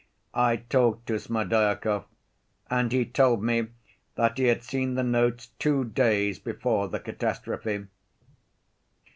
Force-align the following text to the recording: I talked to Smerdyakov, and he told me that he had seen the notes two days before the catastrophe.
I 0.33 0.55
talked 0.57 1.05
to 1.09 1.19
Smerdyakov, 1.19 2.05
and 2.71 2.91
he 2.91 3.05
told 3.05 3.43
me 3.43 3.67
that 4.15 4.39
he 4.39 4.45
had 4.45 4.63
seen 4.63 4.95
the 4.95 5.03
notes 5.03 5.51
two 5.59 5.83
days 5.85 6.39
before 6.39 6.87
the 6.87 6.99
catastrophe. 6.99 7.85